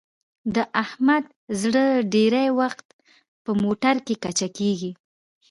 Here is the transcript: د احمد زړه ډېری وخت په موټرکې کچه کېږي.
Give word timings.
د 0.55 0.57
احمد 0.83 1.23
زړه 1.61 1.85
ډېری 2.13 2.47
وخت 2.59 2.87
په 3.43 3.51
موټرکې 3.61 4.15
کچه 4.23 4.47
کېږي. 4.57 4.91